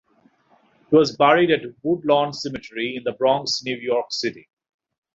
[0.89, 4.49] He was buried at Woodlawn Cemetery in The Bronx, New York City.